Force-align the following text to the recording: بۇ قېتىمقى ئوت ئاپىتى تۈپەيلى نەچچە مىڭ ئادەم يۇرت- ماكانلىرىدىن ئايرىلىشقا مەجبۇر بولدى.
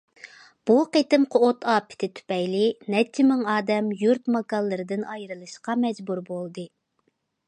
بۇ 0.67 0.75
قېتىمقى 0.95 1.41
ئوت 1.47 1.67
ئاپىتى 1.73 2.07
تۈپەيلى 2.19 2.63
نەچچە 2.95 3.25
مىڭ 3.33 3.43
ئادەم 3.55 3.91
يۇرت- 4.01 4.31
ماكانلىرىدىن 4.39 5.05
ئايرىلىشقا 5.13 5.77
مەجبۇر 5.85 6.23
بولدى. 6.31 6.65